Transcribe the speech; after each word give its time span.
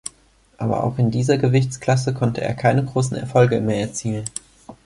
Aber 0.57 0.83
auch 0.83 0.97
in 0.97 1.11
dieser 1.11 1.37
Gewichtsklasse 1.37 2.15
konnte 2.15 2.41
er 2.41 2.55
keine 2.55 2.83
großen 2.83 3.15
Erfolge 3.17 3.61
mehr 3.61 3.81
erzielen. 3.81 4.25